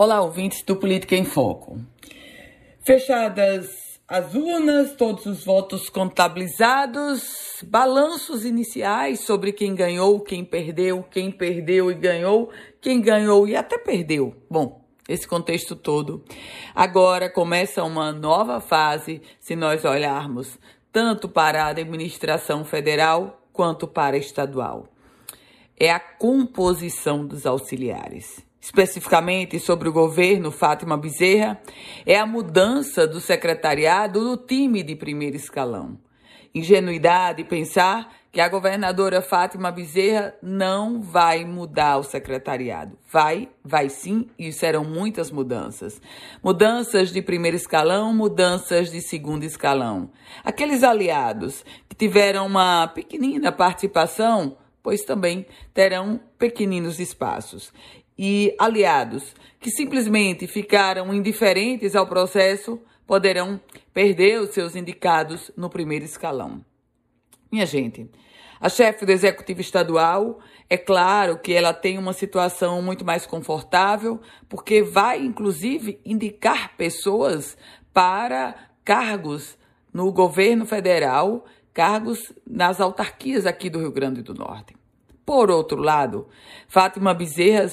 [0.00, 1.76] Olá, ouvintes do Política em Foco.
[2.84, 11.32] Fechadas as urnas, todos os votos contabilizados, balanços iniciais sobre quem ganhou, quem perdeu, quem
[11.32, 12.48] perdeu e ganhou,
[12.80, 14.36] quem ganhou e até perdeu.
[14.48, 16.24] Bom, esse contexto todo.
[16.72, 20.60] Agora começa uma nova fase, se nós olharmos
[20.92, 24.86] tanto para a administração federal quanto para a estadual.
[25.76, 31.60] É a composição dos auxiliares especificamente sobre o governo Fátima Bezerra,
[32.04, 35.98] é a mudança do secretariado do time de primeiro escalão.
[36.54, 42.98] Ingenuidade pensar que a governadora Fátima Bezerra não vai mudar o secretariado.
[43.10, 46.00] Vai, vai sim, e serão muitas mudanças.
[46.42, 50.10] Mudanças de primeiro escalão, mudanças de segundo escalão.
[50.44, 57.72] Aqueles aliados que tiveram uma pequenina participação pois também terão pequeninos espaços
[58.18, 63.60] e aliados que simplesmente ficaram indiferentes ao processo poderão
[63.94, 66.64] perder os seus indicados no primeiro escalão.
[67.50, 68.10] Minha gente,
[68.60, 74.20] a chefe do executivo estadual, é claro que ela tem uma situação muito mais confortável,
[74.48, 77.56] porque vai inclusive indicar pessoas
[77.92, 79.56] para cargos
[79.92, 84.76] no governo federal, cargos nas autarquias aqui do Rio Grande do Norte.
[85.24, 86.26] Por outro lado,
[86.68, 87.68] Fátima Bezerra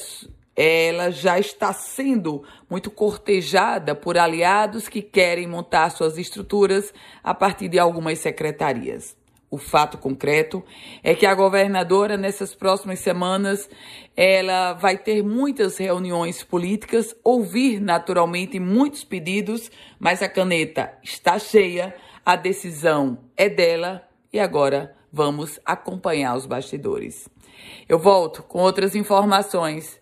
[0.56, 7.67] ela já está sendo muito cortejada por aliados que querem montar suas estruturas a partir
[7.67, 9.17] de algumas secretarias.
[9.52, 10.64] O fato concreto
[11.03, 13.70] é que a governadora nessas próximas semanas
[14.16, 21.95] ela vai ter muitas reuniões políticas, ouvir naturalmente muitos pedidos, mas a caneta está cheia,
[22.26, 27.30] a decisão é dela e agora vamos acompanhar os bastidores.
[27.88, 30.02] Eu volto com outras informações